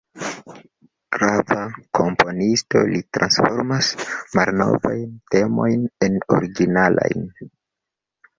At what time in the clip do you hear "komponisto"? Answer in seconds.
1.99-2.81